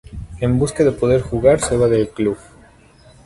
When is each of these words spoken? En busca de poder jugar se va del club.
En 0.39 0.57
busca 0.57 0.83
de 0.83 0.93
poder 0.93 1.21
jugar 1.21 1.59
se 1.59 1.77
va 1.77 1.87
del 1.87 2.09
club. 2.09 2.35